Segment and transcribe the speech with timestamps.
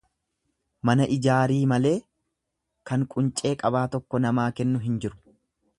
[0.89, 1.93] Mana ijaarii malee
[2.91, 5.25] kan quncee qabaa tokko namaa kennu hin jiru.